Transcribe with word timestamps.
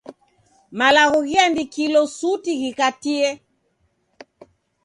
Malagho 0.77 1.19
ghiandikilo 1.27 2.01
suti 2.17 2.51
ghikatie 2.59 3.29